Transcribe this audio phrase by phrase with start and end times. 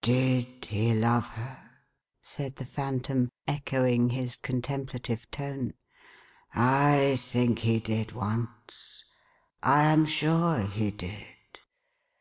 [0.00, 1.70] Did he love her?"
[2.22, 5.74] said the Phantom, echoing his con templative tone."
[6.54, 9.02] I think he did once.
[9.60, 11.34] I am sure he did.